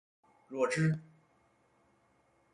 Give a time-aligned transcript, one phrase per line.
[0.47, 0.97] 弱智？